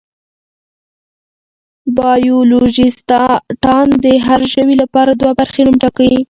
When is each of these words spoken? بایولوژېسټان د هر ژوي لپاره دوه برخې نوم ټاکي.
بایولوژېسټان 1.97 3.87
د 4.03 4.05
هر 4.27 4.41
ژوي 4.53 4.75
لپاره 4.83 5.11
دوه 5.21 5.33
برخې 5.39 5.61
نوم 5.65 5.75
ټاکي. 5.83 6.11